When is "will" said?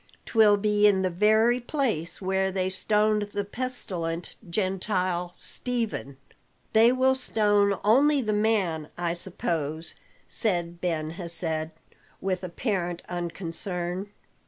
6.91-7.13